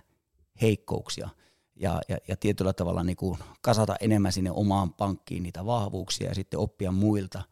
heikkouksia 0.62 1.30
ja, 1.76 2.02
ja, 2.10 2.18
ja 2.28 2.38
tietyllä 2.38 2.74
tavalla 2.74 3.04
niin 3.04 3.16
kuin 3.16 3.38
kasata 3.62 3.96
enemmän 4.00 4.32
sinne 4.32 4.52
omaan 4.52 4.94
pankkiin 4.94 5.44
niitä 5.44 5.66
vahvuuksia 5.66 6.28
ja 6.28 6.36
sitten 6.36 6.60
oppia 6.60 6.92
muilta, 6.92 7.44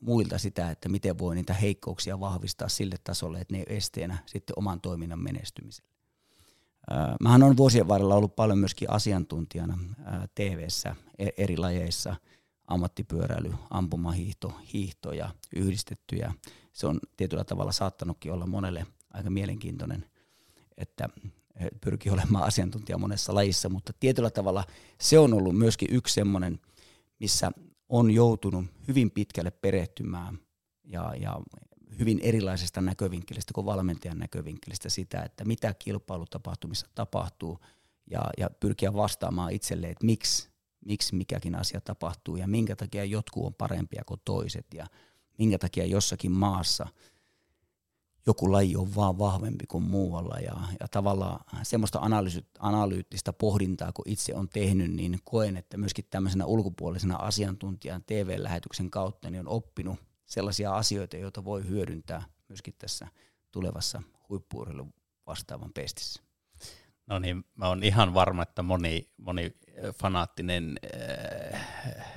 muilta 0.00 0.38
sitä, 0.38 0.70
että 0.70 0.88
miten 0.88 1.18
voi 1.18 1.34
niitä 1.34 1.54
heikkouksia 1.54 2.20
vahvistaa 2.20 2.68
sille 2.68 2.96
tasolle, 3.04 3.40
että 3.40 3.54
ne 3.54 3.58
ei 3.58 3.64
ole 3.68 3.76
esteenä 3.76 4.18
sitten 4.26 4.54
oman 4.56 4.80
toiminnan 4.80 5.22
menestymiselle. 5.22 5.92
Mähän 7.20 7.42
on 7.42 7.56
vuosien 7.56 7.88
varrella 7.88 8.14
ollut 8.14 8.36
paljon 8.36 8.58
myöskin 8.58 8.90
asiantuntijana 8.90 9.78
TV-ssä 10.34 10.96
e, 11.18 11.28
eri 11.36 11.56
lajeissa, 11.56 12.16
ammattipyöräily, 12.66 13.52
ampumahiihto, 13.70 14.52
hiihto 14.72 15.12
ja 15.12 15.30
yhdistetty 15.56 16.16
ja 16.16 16.32
se 16.72 16.86
on 16.86 17.00
tietyllä 17.16 17.44
tavalla 17.44 17.72
saattanutkin 17.72 18.32
olla 18.32 18.46
monelle 18.46 18.86
aika 19.10 19.30
mielenkiintoinen, 19.30 20.06
että 20.76 21.08
pyrkii 21.80 22.12
olemaan 22.12 22.44
asiantuntija 22.44 22.98
monessa 22.98 23.34
lajissa, 23.34 23.68
mutta 23.68 23.92
tietyllä 24.00 24.30
tavalla 24.30 24.64
se 25.00 25.18
on 25.18 25.34
ollut 25.34 25.58
myöskin 25.58 25.88
yksi 25.90 26.14
semmoinen, 26.14 26.60
missä 27.20 27.52
on 27.88 28.10
joutunut 28.10 28.64
hyvin 28.88 29.10
pitkälle 29.10 29.50
perehtymään 29.50 30.38
ja, 30.84 31.14
ja 31.20 31.40
hyvin 31.98 32.20
erilaisesta 32.22 32.80
näkövinkkelistä 32.80 33.54
kuin 33.54 33.64
valmentajan 33.64 34.18
näkövinkkelistä 34.18 34.88
sitä, 34.88 35.22
että 35.22 35.44
mitä 35.44 35.74
kilpailutapahtumissa 35.74 36.86
tapahtuu 36.94 37.58
ja, 38.10 38.20
ja 38.38 38.50
pyrkiä 38.60 38.92
vastaamaan 38.92 39.52
itselleen, 39.52 39.92
että 39.92 40.06
miksi, 40.06 40.48
miksi 40.84 41.14
mikäkin 41.14 41.54
asia 41.54 41.80
tapahtuu 41.80 42.36
ja 42.36 42.48
minkä 42.48 42.76
takia 42.76 43.04
jotkut 43.04 43.46
on 43.46 43.54
parempia 43.54 44.02
kuin 44.06 44.20
toiset 44.24 44.66
ja 44.74 44.86
minkä 45.38 45.58
takia 45.58 45.86
jossakin 45.86 46.32
maassa– 46.32 46.86
joku 48.26 48.52
laji 48.52 48.76
on 48.76 48.94
vaan 48.94 49.18
vahvempi 49.18 49.66
kuin 49.66 49.84
muualla 49.84 50.36
ja, 50.38 50.54
ja 50.80 50.88
tavallaan 50.88 51.44
semmoista 51.62 52.00
analyyttistä 52.58 53.32
pohdintaa, 53.32 53.92
kun 53.92 54.08
itse 54.08 54.34
on 54.34 54.48
tehnyt, 54.48 54.90
niin 54.90 55.18
koen, 55.24 55.56
että 55.56 55.76
myöskin 55.76 56.04
tämmöisenä 56.10 56.46
ulkopuolisena 56.46 57.16
asiantuntijan 57.16 58.04
TV-lähetyksen 58.06 58.90
kautta 58.90 59.30
niin 59.30 59.40
on 59.40 59.48
oppinut 59.48 59.98
sellaisia 60.26 60.74
asioita, 60.74 61.16
joita 61.16 61.44
voi 61.44 61.68
hyödyntää 61.68 62.22
myöskin 62.48 62.74
tässä 62.78 63.08
tulevassa 63.50 64.02
huippuurheilun 64.28 64.94
vastaavan 65.26 65.72
pestissä. 65.72 66.22
No 67.06 67.18
niin, 67.18 67.44
mä 67.54 67.68
oon 67.68 67.82
ihan 67.82 68.14
varma, 68.14 68.42
että 68.42 68.62
moni, 68.62 69.10
moni 69.16 69.56
fanaattinen 69.94 70.78
äh, 70.94 72.11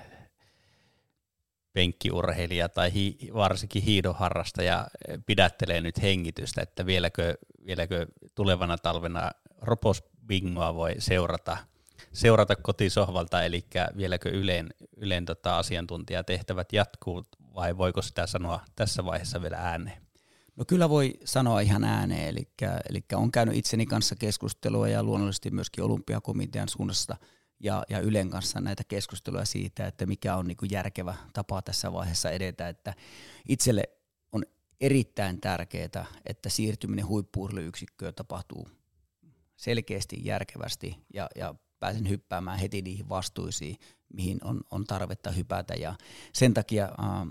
penkkiurheilija 1.75 2.69
tai 2.69 2.93
hi, 2.93 3.17
varsinkin 3.33 3.83
hiidonharrastaja 3.83 4.87
pidättelee 5.25 5.81
nyt 5.81 6.01
hengitystä, 6.01 6.61
että 6.61 6.85
vieläkö, 6.85 7.37
vieläkö 7.65 8.07
tulevana 8.35 8.77
talvena 8.77 9.31
roposbingoa 9.61 10.75
voi 10.75 10.95
seurata, 10.99 11.57
seurata 12.13 12.55
kotisohvalta, 12.55 13.43
eli 13.43 13.65
vieläkö 13.97 14.29
Ylen, 14.29 14.73
Ylen 14.97 15.25
tota 15.25 15.57
asiantuntijatehtävät 15.57 16.73
jatkuu 16.73 17.25
vai 17.55 17.77
voiko 17.77 18.01
sitä 18.01 18.27
sanoa 18.27 18.59
tässä 18.75 19.05
vaiheessa 19.05 19.41
vielä 19.41 19.57
ääneen? 19.57 20.01
No 20.55 20.65
kyllä 20.67 20.89
voi 20.89 21.13
sanoa 21.25 21.59
ihan 21.59 21.83
ääneen, 21.83 22.27
eli, 22.27 22.47
eli 22.89 23.05
on 23.13 23.31
käynyt 23.31 23.55
itseni 23.55 23.85
kanssa 23.85 24.15
keskustelua 24.15 24.87
ja 24.87 25.03
luonnollisesti 25.03 25.51
myöskin 25.51 25.83
olympiakomitean 25.83 26.69
suunnasta– 26.69 27.17
ja, 27.65 27.83
ja 27.89 27.99
Ylen 27.99 28.29
kanssa 28.29 28.61
näitä 28.61 28.83
keskusteluja 28.87 29.45
siitä, 29.45 29.87
että 29.87 30.05
mikä 30.05 30.35
on 30.35 30.47
niin 30.47 30.57
kuin 30.57 30.71
järkevä 30.71 31.15
tapa 31.33 31.61
tässä 31.61 31.93
vaiheessa 31.93 32.29
edetä. 32.29 32.69
Että 32.69 32.93
itselle 33.49 33.83
on 34.31 34.43
erittäin 34.81 35.41
tärkeää, 35.41 36.05
että 36.25 36.49
siirtyminen 36.49 37.07
huippuurheiluyksikköön 37.07 38.15
tapahtuu 38.15 38.67
selkeästi, 39.55 40.21
järkevästi 40.23 40.97
ja, 41.13 41.29
ja 41.35 41.55
pääsen 41.79 42.09
hyppäämään 42.09 42.59
heti 42.59 42.81
niihin 42.81 43.09
vastuisiin, 43.09 43.77
mihin 44.13 44.39
on, 44.43 44.61
on 44.71 44.85
tarvetta 44.85 45.31
hypätä. 45.31 45.73
Ja 45.73 45.95
sen 46.33 46.53
takia 46.53 46.83
äh, 46.83 47.27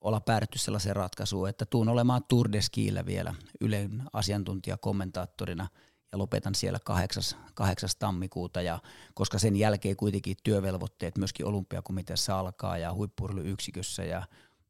olla 0.00 0.20
päädytty 0.20 0.58
sellaiseen 0.58 0.96
ratkaisuun, 0.96 1.48
että 1.48 1.66
tuun 1.66 1.88
olemaan 1.88 2.24
Tour 2.28 2.52
de 2.52 2.60
Skillä 2.60 3.06
vielä 3.06 3.34
Ylen 3.60 4.02
asiantuntijakommentaattorina– 4.12 5.68
ja 6.12 6.18
lopetan 6.18 6.54
siellä 6.54 6.78
8. 6.84 7.22
8. 7.54 7.90
tammikuuta, 7.98 8.62
ja 8.62 8.78
koska 9.14 9.38
sen 9.38 9.56
jälkeen 9.56 9.96
kuitenkin 9.96 10.36
työvelvoitteet 10.42 11.18
myöskin 11.18 11.46
olympiakomiteassa 11.46 12.38
alkaa 12.38 12.78
ja 12.78 12.94
huippurheiluyksikössä 12.94 14.04
ja 14.04 14.22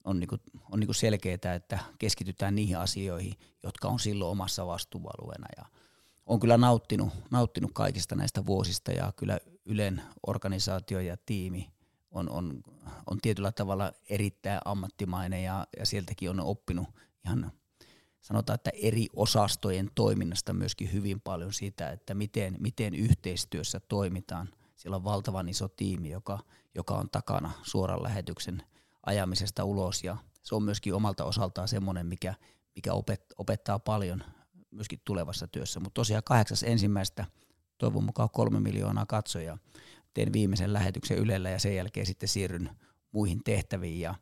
on, 0.05 0.21
niinku, 0.21 0.37
on 0.71 0.81
niinku 0.81 0.93
selkeää, 0.93 1.55
että 1.55 1.79
keskitytään 1.99 2.55
niihin 2.55 2.79
asioihin, 2.79 3.35
jotka 3.63 3.89
on 3.89 3.99
silloin 3.99 4.31
omassa 4.31 4.67
vastuualueena. 4.67 5.47
Ja 5.57 5.65
on 6.27 6.41
kyllä 6.41 6.57
nauttinut, 6.57 7.09
nauttinut 7.31 7.71
kaikista 7.75 8.15
näistä 8.15 8.47
vuosista 8.47 8.93
ja 8.93 9.13
kyllä 9.17 9.39
Ylen 9.65 10.03
organisaatio 10.27 11.01
ja 11.01 11.17
tiimi 11.27 11.73
on, 12.11 12.31
on, 12.31 12.63
on 13.07 13.19
tietyllä 13.23 13.53
tavalla 13.53 13.93
erittäin 14.09 14.61
ammattimainen 14.65 15.45
ja, 15.45 15.67
ja 15.79 15.87
sieltäkin 15.87 16.31
on 16.31 16.41
oppinut 16.41 16.89
ihan 17.25 17.53
sanotaan, 18.23 18.55
että 18.55 18.71
eri 18.75 19.07
osastojen 19.17 19.91
toiminnasta 19.95 20.52
myöskin 20.52 20.93
hyvin 20.93 21.21
paljon 21.21 21.52
sitä, 21.52 21.91
että 21.91 22.14
miten, 22.14 22.57
miten 22.59 22.95
yhteistyössä 22.95 23.81
toimitaan. 23.81 24.49
Siellä 24.76 24.97
on 24.97 25.05
valtavan 25.05 25.49
iso 25.49 25.69
tiimi, 25.69 26.11
joka, 26.11 26.38
joka 26.75 26.95
on 26.95 27.11
takana 27.11 27.50
suoran 27.62 28.02
lähetyksen 28.02 28.62
ajamisesta 29.07 29.64
ulos 29.64 30.05
ja 30.05 30.17
se 30.43 30.55
on 30.55 30.62
myöskin 30.62 30.95
omalta 30.95 31.25
osaltaan 31.25 31.69
semmoinen, 31.69 32.07
mikä, 32.07 32.35
mikä 32.76 32.93
opet, 32.93 33.25
opettaa 33.38 33.79
paljon 33.79 34.25
myöskin 34.71 35.00
tulevassa 35.05 35.47
työssä. 35.47 35.81
Mutta 35.81 35.95
tosiaan 35.95 36.25
kahdeksas 36.25 36.62
ensimmäistä, 36.62 37.25
toivon 37.79 38.05
mukaan 38.05 38.31
kolme 38.31 38.61
miljoonaa 38.61 39.07
katsojaa, 39.07 39.59
teen 40.14 40.33
viimeisen 40.33 40.73
lähetyksen 40.73 41.19
Ylellä 41.19 41.50
ja 41.50 41.59
sen 41.59 41.76
jälkeen 41.76 42.07
sitten 42.07 42.29
siirryn 42.29 42.71
muihin 43.12 43.45
tehtäviin. 43.45 44.00
Ja, 44.00 44.14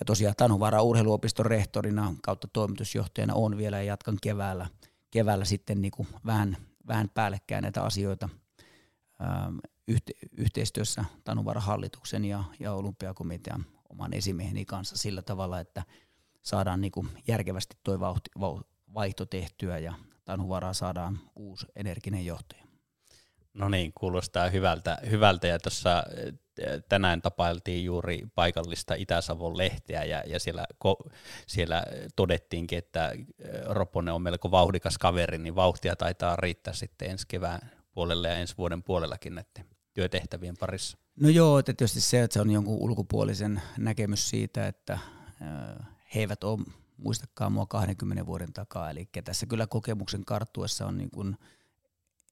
ja 0.00 0.04
tosiaan 0.06 0.34
Tanhuvaara 0.36 0.82
urheiluopiston 0.82 1.46
rehtorina 1.46 2.14
kautta 2.22 2.48
toimitusjohtajana 2.52 3.34
on 3.34 3.56
vielä 3.56 3.76
ja 3.76 3.82
jatkan 3.82 4.18
keväällä, 4.22 4.66
keväällä 5.10 5.44
sitten 5.44 5.82
niin 5.82 5.90
kuin 5.90 6.08
vähän, 6.26 6.56
vähän 6.86 7.08
päällekkäin 7.14 7.62
näitä 7.62 7.82
asioita 7.82 8.28
ähm, 9.20 9.56
yhte, 9.88 10.12
yhteistyössä 10.36 11.04
Tanhuvaara 11.24 11.60
hallituksen 11.60 12.24
ja, 12.24 12.44
ja 12.60 12.72
olympiakomitean 12.72 13.66
oman 13.88 14.14
esimieheni 14.14 14.64
kanssa 14.64 14.96
sillä 14.96 15.22
tavalla, 15.22 15.60
että 15.60 15.82
saadaan 16.42 16.80
niin 16.80 16.92
kuin 16.92 17.08
järkevästi 17.28 17.76
tuo 17.82 18.20
vaihto 18.94 19.26
tehtyä 19.26 19.78
ja 19.78 19.94
Tanhuvaraa 20.24 20.72
saadaan 20.72 21.20
uusi 21.36 21.66
energinen 21.76 22.26
johtaja. 22.26 22.71
No 23.54 23.68
niin, 23.68 23.92
kuulostaa 23.94 24.48
hyvältä, 24.48 24.98
hyvältä 25.10 25.46
ja 25.46 25.58
tuossa 25.58 26.02
eh, 26.16 26.82
tänään 26.88 27.22
tapailtiin 27.22 27.84
juuri 27.84 28.22
paikallista 28.34 28.94
Itä-Savon 28.94 29.58
lehteä 29.58 30.04
ja, 30.04 30.22
ja 30.26 30.40
siellä, 30.40 30.64
ko, 30.78 30.96
siellä 31.46 31.84
todettiinkin, 32.16 32.78
että 32.78 33.10
eh, 33.10 33.20
Roponen 33.64 34.14
on 34.14 34.22
melko 34.22 34.50
vauhdikas 34.50 34.98
kaveri, 34.98 35.38
niin 35.38 35.54
vauhtia 35.54 35.96
taitaa 35.96 36.36
riittää 36.36 36.74
sitten 36.74 37.10
ensi 37.10 37.24
kevään 37.28 37.70
puolelle 37.94 38.28
ja 38.28 38.34
ensi 38.34 38.56
vuoden 38.58 38.82
puolellakin 38.82 39.34
näiden 39.34 39.64
työtehtävien 39.92 40.56
parissa. 40.60 40.98
No 41.20 41.28
joo, 41.28 41.58
että 41.58 41.72
tietysti 41.72 42.00
se, 42.00 42.22
että 42.22 42.34
se 42.34 42.40
on 42.40 42.50
jonkun 42.50 42.78
ulkopuolisen 42.78 43.62
näkemys 43.78 44.30
siitä, 44.30 44.66
että 44.66 44.92
eh, 44.92 45.86
he 46.14 46.20
eivät 46.20 46.44
ole, 46.44 46.58
muistakaan 46.96 47.52
mua 47.52 47.66
20 47.66 48.26
vuoden 48.26 48.52
takaa, 48.52 48.90
eli 48.90 49.08
tässä 49.24 49.46
kyllä 49.46 49.66
kokemuksen 49.66 50.24
karttuessa 50.24 50.86
on 50.86 50.98
niin 50.98 51.10
kuin– 51.10 51.36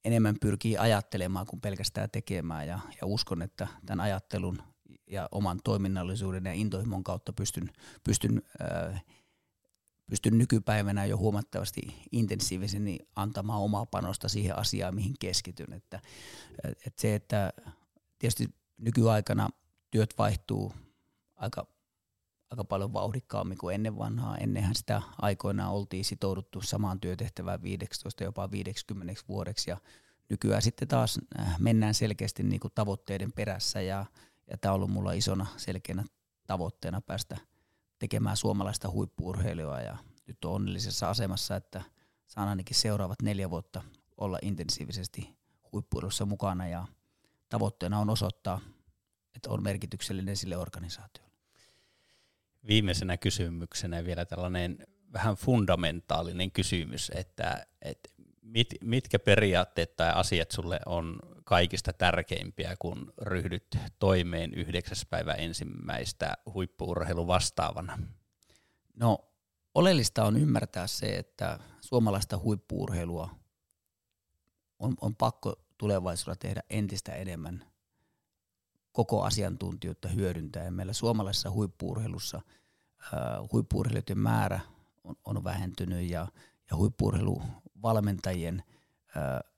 enemmän 0.04 0.36
pyrkii 0.40 0.76
ajattelemaan 0.76 1.46
kuin 1.46 1.60
pelkästään 1.60 2.10
tekemään 2.10 2.68
ja, 2.68 2.80
ja 3.00 3.06
uskon, 3.06 3.42
että 3.42 3.68
tämän 3.86 4.00
ajattelun 4.00 4.62
ja 5.06 5.28
oman 5.32 5.60
toiminnallisuuden 5.64 6.46
ja 6.46 6.52
intohimon 6.52 7.04
kautta 7.04 7.32
pystyn, 7.32 7.70
pystyn, 8.04 8.42
äh, 8.62 9.04
pystyn 10.10 10.38
nykypäivänä 10.38 11.04
jo 11.04 11.16
huomattavasti 11.16 11.80
intensiivisemmin 12.12 12.98
antamaan 13.16 13.60
omaa 13.60 13.86
panosta 13.86 14.28
siihen 14.28 14.58
asiaan, 14.58 14.94
mihin 14.94 15.14
keskityn. 15.20 15.72
Että, 15.72 16.00
että 16.64 17.00
se, 17.00 17.14
että 17.14 17.52
tietysti 18.18 18.48
nykyaikana 18.78 19.48
työt 19.90 20.14
vaihtuu 20.18 20.72
aika, 21.36 21.66
aika 22.50 22.64
paljon 22.64 22.92
vauhdikkaammin 22.92 23.58
kuin 23.58 23.74
ennen 23.74 23.98
vanhaa. 23.98 24.36
Ennenhän 24.36 24.74
sitä 24.74 25.02
aikoinaan 25.18 25.72
oltiin 25.72 26.04
sitouduttu 26.04 26.60
samaan 26.62 27.00
työtehtävään 27.00 27.62
15 27.62 28.24
jopa 28.24 28.50
50 28.50 29.22
vuodeksi 29.28 29.70
ja 29.70 29.76
nykyään 30.28 30.62
sitten 30.62 30.88
taas 30.88 31.18
äh, 31.40 31.58
mennään 31.58 31.94
selkeästi 31.94 32.42
niin 32.42 32.60
kuin 32.60 32.72
tavoitteiden 32.74 33.32
perässä 33.32 33.80
ja, 33.80 34.06
ja 34.50 34.58
tämä 34.58 34.72
on 34.72 34.76
ollut 34.76 34.90
mulla 34.90 35.12
isona 35.12 35.46
selkeänä 35.56 36.04
tavoitteena 36.46 37.00
päästä 37.00 37.36
tekemään 37.98 38.36
suomalaista 38.36 38.90
huippuurheilua 38.90 39.80
ja 39.80 39.96
nyt 40.26 40.44
on 40.44 40.52
onnellisessa 40.52 41.10
asemassa, 41.10 41.56
että 41.56 41.82
saan 42.26 42.48
ainakin 42.48 42.76
seuraavat 42.76 43.22
neljä 43.22 43.50
vuotta 43.50 43.82
olla 44.16 44.38
intensiivisesti 44.42 45.36
huippuurheilussa 45.72 46.26
mukana 46.26 46.68
ja 46.68 46.86
tavoitteena 47.48 47.98
on 47.98 48.10
osoittaa, 48.10 48.60
että 49.34 49.50
on 49.50 49.62
merkityksellinen 49.62 50.36
sille 50.36 50.56
organisaatiolle. 50.56 51.29
Viimeisenä 52.70 53.16
kysymyksenä 53.16 54.04
vielä 54.04 54.24
tällainen 54.24 54.86
vähän 55.12 55.34
fundamentaalinen 55.34 56.50
kysymys, 56.50 57.12
että, 57.14 57.66
että 57.82 58.08
mit, 58.42 58.68
mitkä 58.80 59.18
periaatteet 59.18 59.96
tai 59.96 60.12
asiat 60.14 60.50
sulle 60.50 60.80
on 60.86 61.18
kaikista 61.44 61.92
tärkeimpiä, 61.92 62.76
kun 62.78 63.12
ryhdyt 63.22 63.66
toimeen 63.98 64.54
yhdeksäs 64.54 65.06
päivä 65.10 65.32
ensimmäistä 65.32 66.34
huippuurheilu 66.54 67.26
vastaavana? 67.26 67.98
No 68.94 69.18
oleellista 69.74 70.24
on 70.24 70.36
ymmärtää 70.36 70.86
se, 70.86 71.16
että 71.16 71.58
suomalaista 71.80 72.38
huippuurheilua 72.38 73.30
on, 74.78 74.94
on 75.00 75.16
pakko 75.16 75.54
tulevaisuudessa 75.78 76.40
tehdä 76.40 76.62
entistä 76.70 77.12
enemmän 77.12 77.64
koko 78.92 79.22
asiantuntijoita 79.22 80.08
hyödyntää. 80.08 80.70
Meillä 80.70 80.92
suomalaisessa 80.92 81.50
huippuurheilussa 81.50 82.40
huippuurheilijoiden 83.52 84.18
määrä 84.18 84.60
on, 85.04 85.16
on 85.24 85.44
vähentynyt 85.44 86.10
ja, 86.10 86.28
ja 86.70 86.76
huippuurheiluvalmentajien 86.76 88.62
äh, 89.16 89.50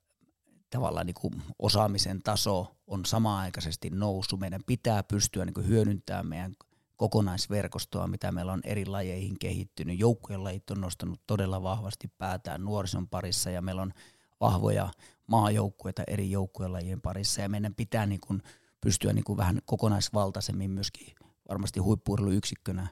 tavallaan 0.69 1.05
niin 1.05 1.15
kuin 1.21 1.33
osaamisen 1.59 2.23
taso 2.23 2.75
on 2.87 3.05
samaaikaisesti 3.05 3.89
noussut. 3.89 4.39
Meidän 4.39 4.61
pitää 4.65 5.03
pystyä 5.03 5.45
niin 5.45 5.53
kuin 5.53 5.67
hyödyntämään 5.67 6.27
meidän 6.27 6.55
kokonaisverkostoa, 6.97 8.07
mitä 8.07 8.31
meillä 8.31 8.53
on 8.53 8.61
eri 8.63 8.85
lajeihin 8.85 9.39
kehittynyt. 9.39 9.99
Joukkueen 9.99 10.43
lajit 10.43 10.71
on 10.71 10.81
nostanut 10.81 11.21
todella 11.27 11.63
vahvasti 11.63 12.07
päätään 12.17 12.65
nuorison 12.65 13.07
parissa 13.07 13.49
ja 13.49 13.61
meillä 13.61 13.81
on 13.81 13.93
vahvoja 14.39 14.89
maajoukkueita 15.27 16.03
eri 16.07 16.31
joukkuelajien 16.31 17.01
parissa 17.01 17.41
ja 17.41 17.49
meidän 17.49 17.75
pitää 17.75 18.05
niin 18.05 18.21
kuin 18.27 18.43
pystyä 18.81 19.13
niin 19.13 19.23
kuin 19.23 19.37
vähän 19.37 19.59
kokonaisvaltaisemmin 19.65 20.71
myöskin 20.71 21.15
varmasti 21.49 21.79
huippuurheiluyksikkönä 21.79 22.87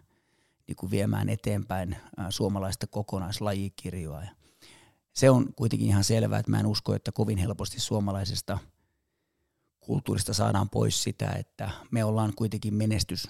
niin 0.68 0.76
kuin 0.76 0.92
viemään 0.92 1.30
eteenpäin 1.30 1.96
suomalaista 2.30 2.88
kokonaislajikirjoa. 2.88 4.22
Ja 4.22 4.30
se 5.14 5.30
on 5.30 5.54
kuitenkin 5.56 5.88
ihan 5.88 6.04
selvää, 6.04 6.40
että 6.40 6.52
mä 6.52 6.60
en 6.60 6.66
usko, 6.66 6.96
että 6.96 7.12
kovin 7.12 7.38
helposti 7.38 7.80
suomalaisesta 7.80 8.58
kulttuurista 9.80 10.34
saadaan 10.34 10.70
pois 10.70 11.04
sitä, 11.04 11.32
että 11.32 11.70
me 11.92 12.04
ollaan 12.04 12.34
kuitenkin 12.36 12.74
menestys 12.74 13.30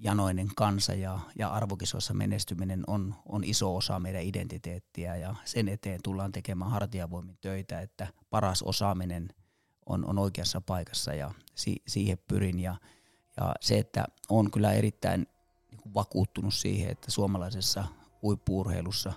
janoinen 0.00 0.48
kansa 0.56 0.94
ja, 0.94 1.18
ja 1.38 1.48
arvokisoissa 1.48 2.14
menestyminen 2.14 2.84
on, 2.86 3.14
on 3.26 3.44
iso 3.44 3.76
osa 3.76 4.00
meidän 4.00 4.22
identiteettiä 4.22 5.16
ja 5.16 5.34
sen 5.44 5.68
eteen 5.68 6.00
tullaan 6.02 6.32
tekemään 6.32 6.70
hartiavoimin 6.70 7.38
töitä, 7.40 7.80
että 7.80 8.06
paras 8.30 8.62
osaaminen 8.62 9.28
on, 9.86 10.08
on 10.08 10.18
oikeassa 10.18 10.60
paikassa 10.60 11.14
ja 11.14 11.30
si, 11.54 11.76
siihen 11.88 12.18
pyrin 12.28 12.60
ja, 12.60 12.76
ja 13.36 13.54
se, 13.60 13.78
että 13.78 14.04
on 14.28 14.50
kyllä 14.50 14.72
erittäin 14.72 15.26
vakuuttunut 15.94 16.54
siihen, 16.54 16.90
että 16.90 17.10
suomalaisessa 17.10 17.84
huippuurheilussa 18.22 19.12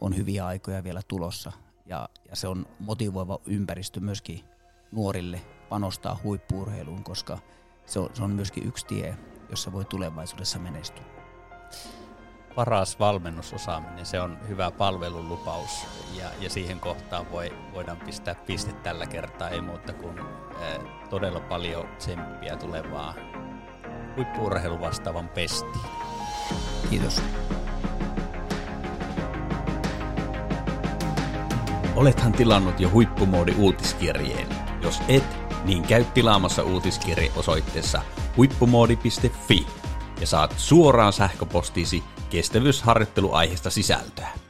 on 0.00 0.16
hyviä 0.16 0.46
aikoja 0.46 0.84
vielä 0.84 1.00
tulossa 1.08 1.52
ja, 1.86 2.08
ja 2.28 2.36
se 2.36 2.48
on 2.48 2.66
motivoiva 2.80 3.38
ympäristö 3.46 4.00
myöskin 4.00 4.44
nuorille 4.92 5.42
panostaa 5.68 6.18
huippuurheiluun, 6.24 7.04
koska 7.04 7.38
se 7.86 7.98
on, 7.98 8.10
se 8.14 8.22
on 8.22 8.30
myöskin 8.30 8.68
yksi 8.68 8.86
tie, 8.86 9.16
jossa 9.50 9.72
voi 9.72 9.84
tulevaisuudessa 9.84 10.58
menestyä. 10.58 11.04
Paras 12.54 12.98
valmennusosaaminen, 12.98 14.06
se 14.06 14.20
on 14.20 14.48
hyvä 14.48 14.70
palvelulupaus 14.70 15.86
ja, 16.18 16.30
ja 16.40 16.50
siihen 16.50 16.80
kohtaan 16.80 17.30
voi, 17.30 17.52
voidaan 17.72 17.96
pistää 17.96 18.34
piste 18.34 18.72
tällä 18.72 19.06
kertaa, 19.06 19.50
ei 19.50 19.60
muuta 19.60 19.92
kuin 19.92 20.18
eh, 20.18 20.80
todella 21.10 21.40
paljon 21.40 21.88
tsemppiä 21.98 22.56
tulevaa 22.56 23.14
huippuurheilu 24.16 24.80
vastaavan 24.80 25.28
pestiin. 25.28 26.05
Kiitos. 26.90 27.22
Olethan 31.96 32.32
tilannut 32.32 32.80
jo 32.80 32.90
huippumoodi 32.90 33.54
uutiskirjeen. 33.58 34.46
Jos 34.82 35.00
et, 35.08 35.36
niin 35.64 35.82
käy 35.82 36.04
tilaamassa 36.04 36.62
uutiskirje 36.62 37.32
osoitteessa 37.36 38.02
huippumoodi.fi 38.36 39.66
ja 40.20 40.26
saat 40.26 40.54
suoraan 40.56 41.12
sähköpostiisi 41.12 42.02
kestävyysharjoitteluaiheesta 42.30 43.70
sisältöä. 43.70 44.45